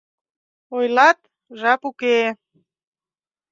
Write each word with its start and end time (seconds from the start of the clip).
Ойлат, 0.77 1.19
жап 1.59 1.81
уке. 1.89 2.17